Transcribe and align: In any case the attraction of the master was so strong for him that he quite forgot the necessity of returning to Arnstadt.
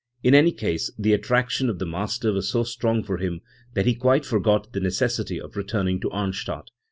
In 0.23 0.33
any 0.33 0.51
case 0.51 0.89
the 0.97 1.13
attraction 1.13 1.69
of 1.69 1.77
the 1.77 1.85
master 1.85 2.33
was 2.33 2.49
so 2.49 2.63
strong 2.63 3.03
for 3.03 3.17
him 3.17 3.41
that 3.75 3.85
he 3.85 3.93
quite 3.93 4.25
forgot 4.25 4.73
the 4.73 4.79
necessity 4.79 5.39
of 5.39 5.55
returning 5.55 5.99
to 5.99 6.09
Arnstadt. 6.09 6.71